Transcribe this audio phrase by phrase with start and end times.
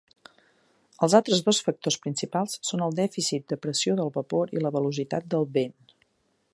[1.07, 5.31] Els altres dos factors principals són el dèficit de pressió del vapor i la velocitat
[5.37, 5.77] del vent.